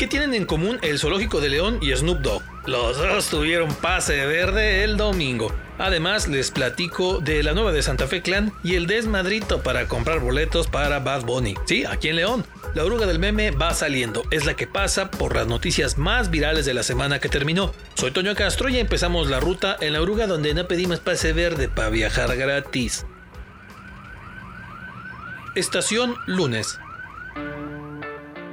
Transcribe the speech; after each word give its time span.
¿Qué 0.00 0.06
tienen 0.06 0.32
en 0.32 0.46
común 0.46 0.78
el 0.80 0.98
Zoológico 0.98 1.42
de 1.42 1.50
León 1.50 1.78
y 1.82 1.94
Snoop 1.94 2.20
Dogg? 2.20 2.42
Los 2.64 2.96
dos 2.96 3.28
tuvieron 3.28 3.74
pase 3.74 4.24
verde 4.24 4.82
el 4.82 4.96
domingo. 4.96 5.52
Además, 5.76 6.26
les 6.26 6.50
platico 6.50 7.20
de 7.20 7.42
la 7.42 7.52
nueva 7.52 7.70
de 7.70 7.82
Santa 7.82 8.06
Fe 8.06 8.22
Clan 8.22 8.50
y 8.64 8.76
el 8.76 8.86
desmadrito 8.86 9.62
para 9.62 9.88
comprar 9.88 10.20
boletos 10.20 10.68
para 10.68 11.00
Bad 11.00 11.26
Bunny. 11.26 11.54
Sí, 11.66 11.84
aquí 11.84 12.08
en 12.08 12.16
León. 12.16 12.46
La 12.72 12.86
oruga 12.86 13.04
del 13.04 13.18
meme 13.18 13.50
va 13.50 13.74
saliendo, 13.74 14.22
es 14.30 14.46
la 14.46 14.56
que 14.56 14.66
pasa 14.66 15.10
por 15.10 15.36
las 15.36 15.46
noticias 15.46 15.98
más 15.98 16.30
virales 16.30 16.64
de 16.64 16.72
la 16.72 16.82
semana 16.82 17.18
que 17.18 17.28
terminó. 17.28 17.74
Soy 17.92 18.10
Toño 18.10 18.34
Castro 18.34 18.70
y 18.70 18.78
empezamos 18.78 19.28
la 19.28 19.38
ruta 19.38 19.76
en 19.82 19.92
la 19.92 20.00
oruga 20.00 20.26
donde 20.26 20.54
no 20.54 20.66
pedimos 20.66 21.00
pase 21.00 21.34
verde 21.34 21.68
para 21.68 21.90
viajar 21.90 22.34
gratis. 22.38 23.04
Estación 25.54 26.14
lunes. 26.24 26.78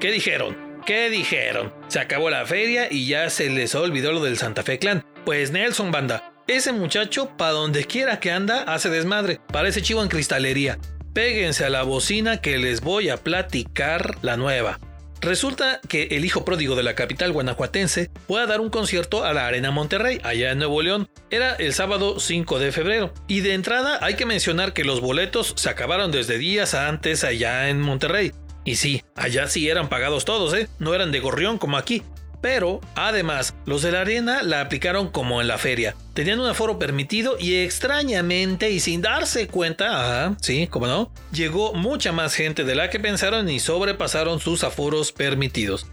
¿Qué 0.02 0.12
dijeron? 0.12 0.67
¿Qué 0.88 1.10
dijeron? 1.10 1.74
Se 1.90 2.00
acabó 2.00 2.30
la 2.30 2.46
feria 2.46 2.88
y 2.90 3.08
ya 3.08 3.30
se 3.30 3.50
les 3.50 3.76
olvidó 3.76 4.14
lo 4.14 4.24
del 4.24 4.38
Santa 4.38 4.64
Fe 4.64 4.80
Clan. 4.80 5.04
Pues 5.26 5.52
Nelson 5.52 5.92
Banda, 5.92 6.32
ese 6.48 6.72
muchacho, 6.72 7.36
pa' 7.36 7.50
donde 7.50 7.84
quiera 7.84 8.22
que 8.22 8.32
anda, 8.32 8.64
hace 8.64 8.90
desmadre. 8.90 9.42
Parece 9.52 9.82
chivo 9.82 10.02
en 10.02 10.08
cristalería. 10.08 10.80
Péguense 11.12 11.66
a 11.66 11.70
la 11.70 11.84
bocina 11.84 12.40
que 12.40 12.58
les 12.58 12.80
voy 12.80 13.10
a 13.10 13.18
platicar 13.18 14.16
la 14.22 14.38
nueva. 14.38 14.80
Resulta 15.20 15.82
que 15.90 16.04
el 16.12 16.24
hijo 16.24 16.46
pródigo 16.46 16.78
de 16.78 16.84
la 16.84 16.96
capital 16.96 17.34
guanajuatense 17.34 18.10
fue 18.26 18.42
a 18.42 18.46
dar 18.46 18.62
un 18.62 18.70
concierto 18.70 19.26
a 19.26 19.34
la 19.34 19.46
Arena 19.46 19.72
Monterrey, 19.72 20.22
allá 20.24 20.54
en 20.54 20.60
Nuevo 20.60 20.82
León. 20.82 21.10
Era 21.30 21.56
el 21.56 21.74
sábado 21.74 22.22
5 22.22 22.60
de 22.60 22.72
febrero. 22.72 23.14
Y 23.28 23.42
de 23.42 23.56
entrada 23.56 24.00
hay 24.02 24.14
que 24.14 24.26
mencionar 24.26 24.72
que 24.72 24.86
los 24.86 25.02
boletos 25.02 25.52
se 25.58 25.70
acabaron 25.70 26.14
desde 26.14 26.38
días 26.38 26.74
antes 26.76 27.26
allá 27.26 27.68
en 27.68 27.82
Monterrey. 27.82 28.32
Y 28.68 28.76
sí, 28.76 29.02
allá 29.16 29.48
sí 29.48 29.70
eran 29.70 29.88
pagados 29.88 30.26
todos, 30.26 30.54
¿eh? 30.54 30.68
No 30.78 30.94
eran 30.94 31.14
de 31.14 31.22
gorrión 31.22 31.58
como 31.58 31.78
aquí. 31.78 32.04
Pero, 32.42 32.82
además, 32.96 33.56
los 33.66 33.82
de 33.82 33.94
la 33.94 34.02
arena 34.02 34.44
la 34.44 34.60
aplicaron 34.60 35.10
como 35.10 35.40
en 35.40 35.48
la 35.48 35.58
feria. 35.58 35.96
Tenían 36.14 36.42
un 36.42 36.50
aforo 36.50 36.78
permitido 36.78 37.38
y 37.40 37.56
extrañamente 37.56 38.70
y 38.70 38.82
sin 38.82 39.02
darse 39.02 39.48
cuenta, 39.48 40.02
ajá, 40.02 40.38
sí, 40.42 40.68
como 40.68 40.86
no, 40.86 41.14
llegó 41.32 41.76
mucha 41.76 42.12
más 42.12 42.34
gente 42.36 42.66
de 42.66 42.76
la 42.76 42.90
que 42.90 43.00
pensaron 43.00 43.50
y 43.50 43.62
sobrepasaron 43.62 44.42
sus 44.42 44.66
aforos 44.66 45.14
permitidos. 45.14 45.88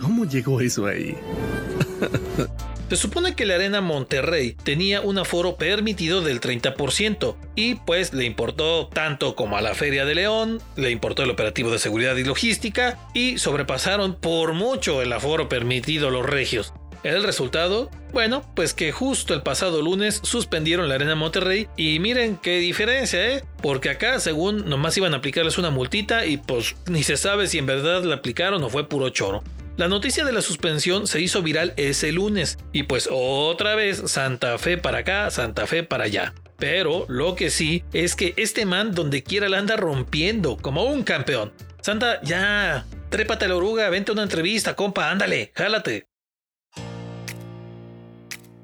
¿Cómo 0.00 0.24
llegó 0.24 0.60
eso 0.60 0.86
ahí? 0.86 1.16
Se 2.90 2.96
supone 2.96 3.36
que 3.36 3.46
la 3.46 3.54
Arena 3.54 3.80
Monterrey 3.80 4.56
tenía 4.64 5.00
un 5.00 5.16
aforo 5.16 5.54
permitido 5.54 6.22
del 6.22 6.40
30% 6.40 7.36
y 7.54 7.76
pues 7.76 8.12
le 8.12 8.24
importó 8.24 8.88
tanto 8.88 9.36
como 9.36 9.56
a 9.56 9.60
la 9.60 9.76
Feria 9.76 10.04
de 10.04 10.16
León, 10.16 10.60
le 10.74 10.90
importó 10.90 11.22
el 11.22 11.30
operativo 11.30 11.70
de 11.70 11.78
seguridad 11.78 12.16
y 12.16 12.24
logística 12.24 12.98
y 13.14 13.38
sobrepasaron 13.38 14.16
por 14.16 14.54
mucho 14.54 15.02
el 15.02 15.12
aforo 15.12 15.48
permitido 15.48 16.10
los 16.10 16.26
regios. 16.26 16.74
El 17.04 17.22
resultado, 17.22 17.90
bueno, 18.12 18.42
pues 18.54 18.74
que 18.74 18.90
justo 18.90 19.34
el 19.34 19.42
pasado 19.42 19.80
lunes 19.82 20.20
suspendieron 20.24 20.88
la 20.88 20.96
Arena 20.96 21.14
Monterrey 21.14 21.68
y 21.76 22.00
miren 22.00 22.36
qué 22.36 22.58
diferencia, 22.58 23.36
¿eh? 23.36 23.44
Porque 23.62 23.88
acá 23.88 24.18
según 24.18 24.68
nomás 24.68 24.96
iban 24.96 25.14
a 25.14 25.18
aplicarles 25.18 25.58
una 25.58 25.70
multita 25.70 26.26
y 26.26 26.38
pues 26.38 26.74
ni 26.88 27.04
se 27.04 27.16
sabe 27.16 27.46
si 27.46 27.58
en 27.58 27.66
verdad 27.66 28.02
la 28.02 28.16
aplicaron 28.16 28.62
o 28.64 28.68
fue 28.68 28.88
puro 28.88 29.08
choro. 29.10 29.42
La 29.80 29.88
noticia 29.88 30.26
de 30.26 30.32
la 30.32 30.42
suspensión 30.42 31.06
se 31.06 31.22
hizo 31.22 31.40
viral 31.40 31.72
ese 31.78 32.12
lunes 32.12 32.58
y 32.70 32.82
pues 32.82 33.08
otra 33.10 33.74
vez 33.76 34.02
Santa 34.10 34.58
Fe 34.58 34.76
para 34.76 34.98
acá, 34.98 35.30
Santa 35.30 35.66
Fe 35.66 35.82
para 35.84 36.04
allá. 36.04 36.34
Pero 36.58 37.06
lo 37.08 37.34
que 37.34 37.48
sí 37.48 37.82
es 37.94 38.14
que 38.14 38.34
este 38.36 38.66
man 38.66 38.94
donde 38.94 39.22
quiera 39.22 39.48
la 39.48 39.56
anda 39.56 39.78
rompiendo 39.78 40.58
como 40.58 40.84
un 40.84 41.02
campeón. 41.02 41.54
Santa, 41.80 42.20
ya, 42.22 42.84
trépate 43.08 43.46
a 43.46 43.48
la 43.48 43.56
oruga, 43.56 43.88
vente 43.88 44.10
a 44.10 44.12
una 44.12 44.24
entrevista, 44.24 44.76
compa, 44.76 45.10
ándale, 45.10 45.50
jálate. 45.54 46.08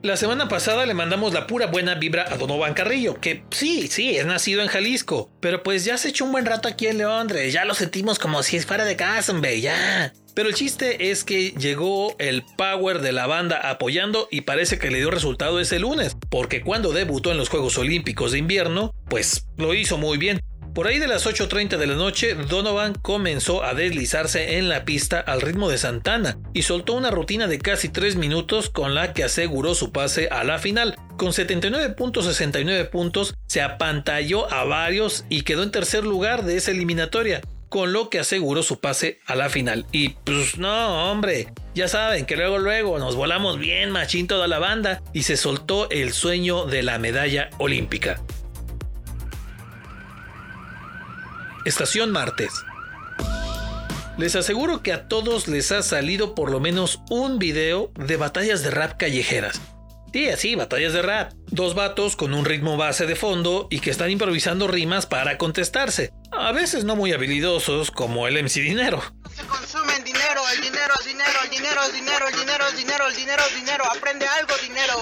La 0.02 0.18
semana 0.18 0.48
pasada 0.48 0.84
le 0.84 0.92
mandamos 0.92 1.32
la 1.32 1.46
pura 1.46 1.64
buena 1.64 1.94
vibra 1.94 2.26
a 2.30 2.36
Donovan 2.36 2.74
Carrillo, 2.74 3.18
que 3.22 3.42
sí, 3.50 3.88
sí, 3.88 4.18
es 4.18 4.26
nacido 4.26 4.60
en 4.60 4.68
Jalisco, 4.68 5.30
pero 5.40 5.62
pues 5.62 5.86
ya 5.86 5.96
se 5.96 6.08
echó 6.08 6.26
un 6.26 6.32
buen 6.32 6.44
rato 6.44 6.68
aquí 6.68 6.88
en 6.88 6.98
Londres, 6.98 7.54
ya 7.54 7.64
lo 7.64 7.72
sentimos 7.72 8.18
como 8.18 8.42
si 8.42 8.60
fuera 8.60 8.84
de 8.84 8.96
casa, 8.96 9.32
hombre, 9.32 9.62
ya. 9.62 10.12
Pero 10.36 10.50
el 10.50 10.54
chiste 10.54 11.10
es 11.10 11.24
que 11.24 11.52
llegó 11.52 12.14
el 12.18 12.44
power 12.58 13.00
de 13.00 13.12
la 13.12 13.26
banda 13.26 13.70
apoyando 13.70 14.28
y 14.30 14.42
parece 14.42 14.78
que 14.78 14.90
le 14.90 14.98
dio 14.98 15.10
resultado 15.10 15.60
ese 15.60 15.78
lunes, 15.78 16.14
porque 16.28 16.60
cuando 16.60 16.92
debutó 16.92 17.32
en 17.32 17.38
los 17.38 17.48
Juegos 17.48 17.78
Olímpicos 17.78 18.32
de 18.32 18.38
invierno, 18.38 18.94
pues 19.08 19.46
lo 19.56 19.72
hizo 19.72 19.96
muy 19.96 20.18
bien. 20.18 20.42
Por 20.74 20.88
ahí 20.88 20.98
de 20.98 21.08
las 21.08 21.26
8.30 21.26 21.78
de 21.78 21.86
la 21.86 21.94
noche, 21.94 22.34
Donovan 22.34 22.92
comenzó 22.92 23.64
a 23.64 23.72
deslizarse 23.72 24.58
en 24.58 24.68
la 24.68 24.84
pista 24.84 25.20
al 25.20 25.40
ritmo 25.40 25.70
de 25.70 25.78
Santana 25.78 26.36
y 26.52 26.64
soltó 26.64 26.92
una 26.92 27.10
rutina 27.10 27.46
de 27.46 27.58
casi 27.58 27.88
3 27.88 28.16
minutos 28.16 28.68
con 28.68 28.94
la 28.94 29.14
que 29.14 29.24
aseguró 29.24 29.74
su 29.74 29.90
pase 29.90 30.28
a 30.28 30.44
la 30.44 30.58
final. 30.58 30.96
Con 31.16 31.28
79.69 31.28 32.90
puntos 32.90 33.32
se 33.46 33.62
apantalló 33.62 34.52
a 34.52 34.64
varios 34.64 35.24
y 35.30 35.44
quedó 35.44 35.62
en 35.62 35.70
tercer 35.70 36.04
lugar 36.04 36.44
de 36.44 36.58
esa 36.58 36.72
eliminatoria 36.72 37.40
con 37.76 37.92
lo 37.92 38.08
que 38.08 38.18
aseguró 38.18 38.62
su 38.62 38.80
pase 38.80 39.20
a 39.26 39.34
la 39.34 39.50
final. 39.50 39.84
Y 39.92 40.08
pues 40.08 40.56
no, 40.56 41.10
hombre, 41.10 41.52
ya 41.74 41.88
saben 41.88 42.24
que 42.24 42.34
luego 42.34 42.56
luego 42.56 42.98
nos 42.98 43.16
volamos 43.16 43.58
bien 43.58 43.90
machín 43.90 44.26
toda 44.26 44.48
la 44.48 44.58
banda 44.58 45.02
y 45.12 45.24
se 45.24 45.36
soltó 45.36 45.90
el 45.90 46.14
sueño 46.14 46.64
de 46.64 46.82
la 46.82 46.98
medalla 46.98 47.50
olímpica. 47.58 48.22
Estación 51.66 52.12
martes. 52.12 52.64
Les 54.16 54.36
aseguro 54.36 54.82
que 54.82 54.94
a 54.94 55.06
todos 55.06 55.46
les 55.46 55.70
ha 55.70 55.82
salido 55.82 56.34
por 56.34 56.50
lo 56.50 56.60
menos 56.60 57.02
un 57.10 57.38
video 57.38 57.90
de 57.94 58.16
batallas 58.16 58.62
de 58.62 58.70
rap 58.70 58.96
callejeras. 58.96 59.60
Sí, 60.16 60.30
así, 60.30 60.54
batallas 60.54 60.94
de 60.94 61.02
rap. 61.02 61.34
Dos 61.48 61.74
vatos 61.74 62.16
con 62.16 62.32
un 62.32 62.46
ritmo 62.46 62.78
base 62.78 63.04
de 63.04 63.16
fondo 63.16 63.68
y 63.70 63.80
que 63.80 63.90
están 63.90 64.10
improvisando 64.10 64.66
rimas 64.66 65.04
para 65.04 65.36
contestarse. 65.36 66.10
A 66.32 66.52
veces 66.52 66.84
no 66.84 66.96
muy 66.96 67.12
habilidosos 67.12 67.90
como 67.90 68.26
el 68.26 68.42
MC 68.42 68.62
Dinero. 68.62 69.02
Se 69.34 69.42
consumen 69.42 70.02
dinero, 70.04 70.40
el 70.54 70.62
dinero 70.62 70.94
es 70.98 71.06
dinero, 71.06 71.38
el 71.44 71.50
dinero 71.50 71.80
es 71.84 71.92
dinero, 71.92 72.28
el 72.28 72.34
dinero 72.34 72.64
es 72.66 72.76
dinero, 72.78 73.04
el 73.08 73.14
dinero 73.14 73.42
es 73.46 73.56
dinero, 73.56 73.84
aprende 73.94 74.26
algo 74.26 74.54
dinero. 74.62 74.94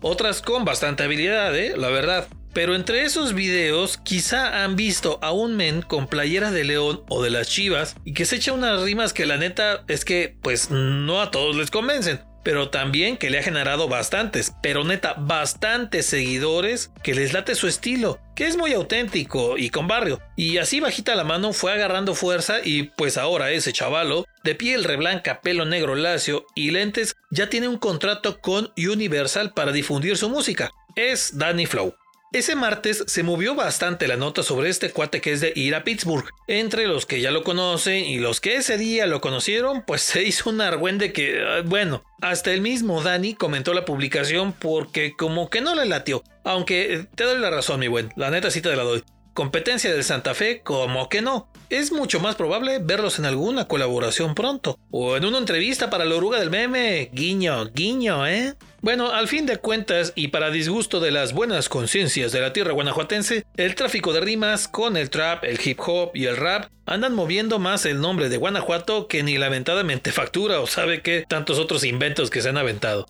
Otras 0.00 0.40
con 0.40 0.64
bastante 0.64 1.02
habilidad, 1.02 1.54
¿eh? 1.54 1.74
La 1.76 1.90
verdad. 1.90 2.26
Pero 2.54 2.74
entre 2.74 3.04
esos 3.04 3.34
videos 3.34 3.98
quizá 3.98 4.64
han 4.64 4.74
visto 4.74 5.18
a 5.20 5.32
un 5.32 5.54
men 5.54 5.82
con 5.82 6.06
playera 6.06 6.50
de 6.50 6.64
león 6.64 7.04
o 7.10 7.22
de 7.22 7.28
las 7.28 7.50
chivas 7.50 7.94
y 8.06 8.14
que 8.14 8.24
se 8.24 8.36
echa 8.36 8.54
unas 8.54 8.80
rimas 8.80 9.12
que 9.12 9.26
la 9.26 9.36
neta 9.36 9.84
es 9.86 10.06
que 10.06 10.38
pues 10.40 10.70
no 10.70 11.20
a 11.20 11.30
todos 11.30 11.56
les 11.56 11.70
convencen 11.70 12.29
pero 12.42 12.70
también 12.70 13.16
que 13.16 13.30
le 13.30 13.38
ha 13.38 13.42
generado 13.42 13.88
bastantes, 13.88 14.52
pero 14.62 14.84
neta, 14.84 15.14
bastantes 15.18 16.06
seguidores 16.06 16.90
que 17.02 17.14
les 17.14 17.32
late 17.32 17.54
su 17.54 17.66
estilo, 17.66 18.18
que 18.34 18.46
es 18.46 18.56
muy 18.56 18.72
auténtico 18.72 19.58
y 19.58 19.70
con 19.70 19.88
barrio. 19.88 20.20
Y 20.36 20.58
así 20.58 20.80
bajita 20.80 21.14
la 21.14 21.24
mano 21.24 21.52
fue 21.52 21.72
agarrando 21.72 22.14
fuerza 22.14 22.58
y 22.64 22.84
pues 22.84 23.18
ahora 23.18 23.50
ese 23.50 23.72
chavalo, 23.72 24.26
de 24.44 24.54
piel 24.54 24.84
reblanca, 24.84 25.40
pelo 25.40 25.64
negro 25.64 25.94
lacio 25.94 26.46
y 26.54 26.70
lentes, 26.70 27.16
ya 27.30 27.50
tiene 27.50 27.68
un 27.68 27.78
contrato 27.78 28.40
con 28.40 28.72
Universal 28.76 29.52
para 29.52 29.72
difundir 29.72 30.16
su 30.16 30.28
música. 30.28 30.70
Es 30.96 31.36
Danny 31.38 31.66
Flow. 31.66 31.94
Ese 32.32 32.54
martes 32.54 33.02
se 33.08 33.24
movió 33.24 33.56
bastante 33.56 34.06
la 34.06 34.16
nota 34.16 34.44
sobre 34.44 34.70
este 34.70 34.92
cuate 34.92 35.20
que 35.20 35.32
es 35.32 35.40
de 35.40 35.52
ir 35.56 35.74
a 35.74 35.82
Pittsburgh. 35.82 36.30
Entre 36.46 36.86
los 36.86 37.04
que 37.04 37.20
ya 37.20 37.32
lo 37.32 37.42
conocen 37.42 38.04
y 38.04 38.20
los 38.20 38.40
que 38.40 38.54
ese 38.54 38.78
día 38.78 39.08
lo 39.08 39.20
conocieron, 39.20 39.82
pues 39.84 40.02
se 40.02 40.22
hizo 40.22 40.50
un 40.50 40.60
argüende 40.60 41.12
que, 41.12 41.42
ah, 41.42 41.62
bueno, 41.64 42.04
hasta 42.22 42.52
el 42.52 42.60
mismo 42.60 43.02
Dani 43.02 43.34
comentó 43.34 43.74
la 43.74 43.84
publicación 43.84 44.52
porque 44.52 45.16
como 45.16 45.50
que 45.50 45.60
no 45.60 45.74
le 45.74 45.86
latió. 45.86 46.22
Aunque 46.44 46.94
eh, 46.94 47.06
te 47.16 47.24
doy 47.24 47.40
la 47.40 47.50
razón, 47.50 47.80
mi 47.80 47.88
buen, 47.88 48.10
la 48.14 48.30
neta 48.30 48.52
sí 48.52 48.60
te 48.60 48.76
la 48.76 48.84
doy. 48.84 49.02
Competencia 49.34 49.92
del 49.92 50.04
Santa 50.04 50.34
Fe, 50.34 50.62
como 50.62 51.08
que 51.08 51.22
no. 51.22 51.48
Es 51.70 51.92
mucho 51.92 52.18
más 52.18 52.34
probable 52.34 52.80
verlos 52.80 53.18
en 53.18 53.26
alguna 53.26 53.68
colaboración 53.68 54.34
pronto. 54.34 54.78
O 54.90 55.16
en 55.16 55.24
una 55.24 55.38
entrevista 55.38 55.88
para 55.88 56.04
la 56.04 56.16
oruga 56.16 56.40
del 56.40 56.50
meme. 56.50 57.10
Guiño, 57.12 57.66
guiño, 57.66 58.26
¿eh? 58.26 58.56
Bueno, 58.82 59.12
al 59.12 59.28
fin 59.28 59.46
de 59.46 59.58
cuentas, 59.58 60.12
y 60.16 60.28
para 60.28 60.50
disgusto 60.50 61.00
de 61.00 61.10
las 61.10 61.32
buenas 61.32 61.68
conciencias 61.68 62.32
de 62.32 62.40
la 62.40 62.52
tierra 62.52 62.72
guanajuatense, 62.72 63.44
el 63.56 63.74
tráfico 63.74 64.12
de 64.12 64.20
rimas 64.20 64.68
con 64.68 64.96
el 64.96 65.10
trap, 65.10 65.44
el 65.44 65.60
hip 65.62 65.78
hop 65.86 66.10
y 66.14 66.26
el 66.26 66.36
rap 66.36 66.70
andan 66.86 67.14
moviendo 67.14 67.58
más 67.58 67.84
el 67.84 68.00
nombre 68.00 68.28
de 68.28 68.36
Guanajuato 68.36 69.06
que 69.06 69.22
ni 69.22 69.38
la 69.38 69.46
aventadamente 69.46 70.12
factura 70.12 70.60
o 70.60 70.66
sabe 70.66 71.02
qué 71.02 71.24
tantos 71.28 71.58
otros 71.58 71.84
inventos 71.84 72.30
que 72.30 72.42
se 72.42 72.48
han 72.48 72.56
aventado. 72.56 73.06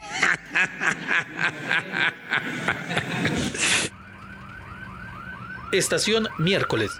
Estación 5.72 6.28
miércoles. 6.38 6.90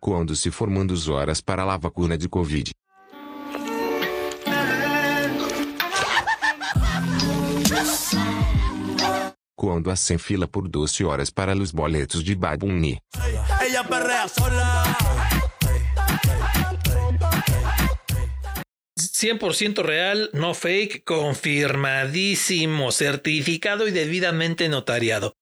Quando 0.00 0.34
se 0.34 0.50
formando 0.50 0.94
horas 1.08 1.40
para 1.40 1.62
a 1.62 1.76
vacuna 1.76 2.18
de 2.18 2.28
Covid. 2.28 2.72
Quando 9.54 9.92
há 9.92 9.96
sem 9.96 10.18
fila 10.18 10.48
por 10.48 10.68
12 10.68 11.04
horas 11.04 11.30
para 11.30 11.54
os 11.54 11.70
boletos 11.70 12.24
de 12.24 12.34
Babuni. 12.34 12.98
Ella 13.64 13.84
perrea 13.84 14.26
sola. 14.26 14.82
100% 19.20 19.82
real, 19.82 20.30
no 20.32 20.54
fake, 20.54 21.02
confirmadísimo, 21.02 22.92
certificado 22.92 23.88
y 23.88 23.90
debidamente 23.90 24.68
notariado. 24.68 25.34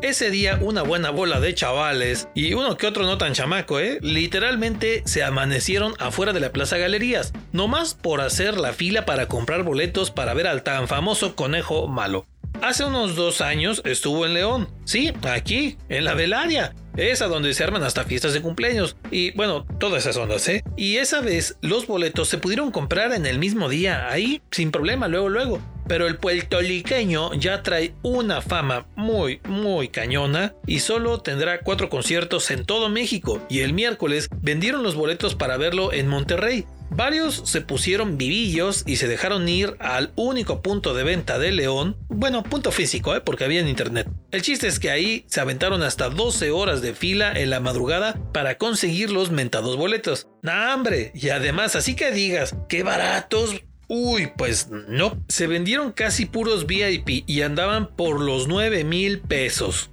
Ese 0.00 0.30
día 0.30 0.58
una 0.62 0.80
buena 0.80 1.10
bola 1.10 1.40
de 1.40 1.54
chavales 1.54 2.28
y 2.34 2.54
uno 2.54 2.78
que 2.78 2.86
otro 2.86 3.04
no 3.04 3.18
tan 3.18 3.34
chamaco, 3.34 3.80
¿eh? 3.80 3.98
Literalmente 4.00 5.02
se 5.04 5.22
amanecieron 5.22 5.92
afuera 5.98 6.32
de 6.32 6.40
la 6.40 6.50
Plaza 6.50 6.78
Galerías, 6.78 7.34
nomás 7.52 7.92
por 7.92 8.22
hacer 8.22 8.56
la 8.56 8.72
fila 8.72 9.04
para 9.04 9.26
comprar 9.26 9.62
boletos 9.62 10.10
para 10.10 10.32
ver 10.32 10.46
al 10.46 10.62
tan 10.62 10.88
famoso 10.88 11.36
conejo 11.36 11.86
malo. 11.86 12.26
Hace 12.62 12.84
unos 12.84 13.14
dos 13.14 13.42
años 13.42 13.82
estuvo 13.84 14.24
en 14.24 14.32
León, 14.32 14.68
sí, 14.84 15.12
aquí, 15.30 15.76
en 15.90 16.04
la 16.04 16.14
Velaria, 16.14 16.74
esa 16.98 17.26
donde 17.26 17.54
se 17.54 17.64
arman 17.64 17.82
hasta 17.82 18.04
fiestas 18.04 18.32
de 18.32 18.42
cumpleaños 18.42 18.96
y 19.10 19.30
bueno, 19.32 19.64
todas 19.78 20.02
esas 20.02 20.16
ondas, 20.16 20.48
¿eh? 20.48 20.64
Y 20.76 20.96
esa 20.96 21.20
vez 21.20 21.56
los 21.60 21.86
boletos 21.86 22.28
se 22.28 22.38
pudieron 22.38 22.70
comprar 22.70 23.12
en 23.12 23.26
el 23.26 23.38
mismo 23.38 23.68
día, 23.68 24.08
ahí, 24.10 24.42
sin 24.50 24.70
problema, 24.70 25.08
luego, 25.08 25.28
luego. 25.28 25.60
Pero 25.86 26.06
el 26.06 26.16
puertoliqueño 26.16 27.32
ya 27.34 27.62
trae 27.62 27.94
una 28.02 28.42
fama 28.42 28.86
muy, 28.94 29.40
muy 29.48 29.88
cañona 29.88 30.54
y 30.66 30.80
solo 30.80 31.20
tendrá 31.20 31.60
cuatro 31.60 31.88
conciertos 31.88 32.50
en 32.50 32.66
todo 32.66 32.90
México. 32.90 33.40
Y 33.48 33.60
el 33.60 33.72
miércoles 33.72 34.28
vendieron 34.42 34.82
los 34.82 34.96
boletos 34.96 35.34
para 35.34 35.56
verlo 35.56 35.92
en 35.92 36.08
Monterrey. 36.08 36.66
Varios 36.98 37.42
se 37.44 37.60
pusieron 37.60 38.18
vivillos 38.18 38.82
y 38.84 38.96
se 38.96 39.06
dejaron 39.06 39.48
ir 39.48 39.76
al 39.78 40.10
único 40.16 40.62
punto 40.62 40.94
de 40.94 41.04
venta 41.04 41.38
de 41.38 41.52
León, 41.52 41.96
bueno, 42.08 42.42
punto 42.42 42.72
físico, 42.72 43.14
¿eh? 43.14 43.20
porque 43.20 43.44
había 43.44 43.60
en 43.60 43.68
internet. 43.68 44.08
El 44.32 44.42
chiste 44.42 44.66
es 44.66 44.80
que 44.80 44.90
ahí 44.90 45.24
se 45.28 45.40
aventaron 45.40 45.84
hasta 45.84 46.10
12 46.10 46.50
horas 46.50 46.82
de 46.82 46.94
fila 46.94 47.30
en 47.32 47.50
la 47.50 47.60
madrugada 47.60 48.18
para 48.32 48.58
conseguir 48.58 49.12
los 49.12 49.30
mentados 49.30 49.76
boletos. 49.76 50.26
¡Nah, 50.42 50.74
hombre! 50.74 51.12
Y 51.14 51.28
además, 51.28 51.76
así 51.76 51.94
que 51.94 52.10
digas, 52.10 52.56
¡qué 52.68 52.82
baratos! 52.82 53.54
Uy, 53.86 54.32
pues 54.36 54.68
no. 54.68 55.22
Se 55.28 55.46
vendieron 55.46 55.92
casi 55.92 56.26
puros 56.26 56.66
VIP 56.66 57.22
y 57.28 57.42
andaban 57.42 57.94
por 57.94 58.20
los 58.20 58.48
9 58.48 58.82
mil 58.82 59.20
pesos. 59.20 59.92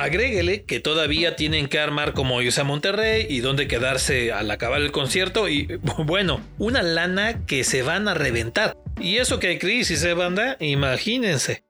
Agréguele 0.00 0.64
que 0.64 0.80
todavía 0.80 1.36
tienen 1.36 1.68
que 1.68 1.78
armar 1.78 2.14
como 2.14 2.40
irse 2.40 2.62
a 2.62 2.64
Monterrey 2.64 3.26
y 3.28 3.40
dónde 3.40 3.68
quedarse 3.68 4.32
al 4.32 4.50
acabar 4.50 4.80
el 4.80 4.92
concierto 4.92 5.46
y 5.46 5.66
bueno, 5.98 6.40
una 6.56 6.82
lana 6.82 7.44
que 7.44 7.64
se 7.64 7.82
van 7.82 8.08
a 8.08 8.14
reventar. 8.14 8.74
Y 8.98 9.16
eso 9.16 9.38
que 9.38 9.48
hay 9.48 9.58
crisis, 9.58 10.02
¿eh, 10.04 10.14
banda? 10.14 10.56
Imagínense. 10.58 11.64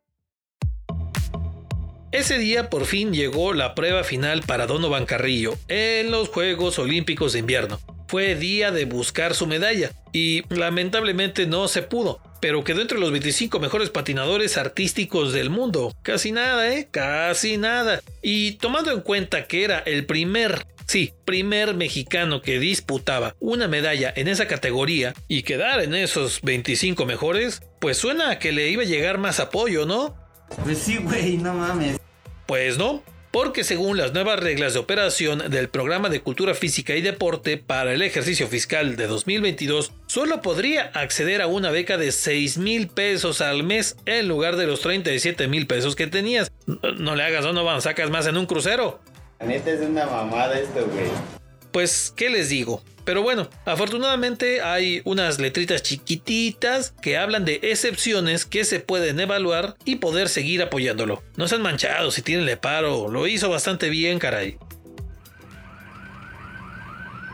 Ese 2.12 2.38
día 2.38 2.70
por 2.70 2.84
fin 2.84 3.12
llegó 3.12 3.52
la 3.52 3.74
prueba 3.74 4.04
final 4.04 4.42
para 4.42 4.68
Donovan 4.68 5.06
Carrillo 5.06 5.58
en 5.66 6.12
los 6.12 6.28
Juegos 6.28 6.78
Olímpicos 6.78 7.32
de 7.32 7.40
Invierno. 7.40 7.80
Fue 8.06 8.36
día 8.36 8.70
de 8.70 8.84
buscar 8.84 9.34
su 9.34 9.48
medalla 9.48 9.90
y 10.12 10.44
lamentablemente 10.54 11.48
no 11.48 11.66
se 11.66 11.82
pudo 11.82 12.20
pero 12.40 12.64
quedó 12.64 12.80
entre 12.80 12.98
los 12.98 13.10
25 13.10 13.60
mejores 13.60 13.90
patinadores 13.90 14.56
artísticos 14.56 15.32
del 15.32 15.50
mundo. 15.50 15.94
Casi 16.02 16.32
nada, 16.32 16.72
¿eh? 16.72 16.88
Casi 16.90 17.56
nada. 17.56 18.00
Y 18.22 18.52
tomando 18.52 18.92
en 18.92 19.00
cuenta 19.00 19.46
que 19.46 19.64
era 19.64 19.78
el 19.80 20.06
primer 20.06 20.66
Sí, 20.90 21.14
primer 21.24 21.74
mexicano 21.74 22.42
que 22.42 22.58
disputaba 22.58 23.36
una 23.38 23.68
medalla 23.68 24.12
en 24.16 24.26
esa 24.26 24.48
categoría 24.48 25.14
y 25.28 25.44
quedar 25.44 25.80
en 25.80 25.94
esos 25.94 26.40
25 26.42 27.06
mejores, 27.06 27.62
pues 27.78 27.96
suena 27.96 28.30
a 28.30 28.38
que 28.40 28.50
le 28.50 28.68
iba 28.70 28.82
a 28.82 28.86
llegar 28.86 29.18
más 29.18 29.38
apoyo, 29.38 29.86
¿no? 29.86 30.16
Pues 30.64 30.78
sí, 30.78 30.96
güey, 30.96 31.36
no 31.36 31.54
mames. 31.54 32.00
Pues 32.46 32.76
no, 32.76 33.04
porque 33.30 33.64
según 33.64 33.96
las 33.96 34.12
nuevas 34.12 34.40
reglas 34.40 34.74
de 34.74 34.80
operación 34.80 35.50
del 35.50 35.68
Programa 35.68 36.08
de 36.08 36.20
Cultura 36.20 36.54
Física 36.54 36.96
y 36.96 37.02
Deporte 37.02 37.58
para 37.58 37.92
el 37.92 38.02
ejercicio 38.02 38.48
fiscal 38.48 38.96
de 38.96 39.06
2022, 39.06 39.92
solo 40.06 40.42
podría 40.42 40.90
acceder 40.94 41.40
a 41.42 41.46
una 41.46 41.70
beca 41.70 41.96
de 41.96 42.12
6 42.12 42.58
mil 42.58 42.88
pesos 42.88 43.40
al 43.40 43.62
mes 43.62 43.96
en 44.06 44.28
lugar 44.28 44.56
de 44.56 44.66
los 44.66 44.80
37 44.80 45.48
mil 45.48 45.66
pesos 45.66 45.96
que 45.96 46.06
tenías. 46.06 46.50
No, 46.66 47.14
le 47.14 47.22
hagas, 47.22 47.44
no, 47.52 47.64
van, 47.64 47.82
sacas 47.82 48.10
más 48.10 48.26
en 48.26 48.36
un 48.36 48.46
crucero. 48.46 49.00
La 49.38 49.46
neta 49.46 49.70
es 49.70 49.80
una 49.80 50.06
mamada 50.06 50.58
esto, 50.58 50.86
güey. 50.86 51.39
Pues, 51.72 52.12
¿qué 52.16 52.30
les 52.30 52.48
digo? 52.48 52.82
Pero 53.04 53.22
bueno, 53.22 53.48
afortunadamente 53.64 54.60
hay 54.60 55.02
unas 55.04 55.40
letritas 55.40 55.82
chiquititas 55.82 56.94
que 57.02 57.16
hablan 57.16 57.44
de 57.44 57.60
excepciones 57.62 58.44
que 58.44 58.64
se 58.64 58.80
pueden 58.80 59.18
evaluar 59.18 59.76
y 59.84 59.96
poder 59.96 60.28
seguir 60.28 60.62
apoyándolo. 60.62 61.22
No 61.36 61.48
sean 61.48 61.62
manchados 61.62 62.14
si 62.14 62.22
tienen 62.22 62.58
paro, 62.58 63.08
lo 63.08 63.26
hizo 63.26 63.48
bastante 63.48 63.88
bien, 63.88 64.18
caray. 64.18 64.58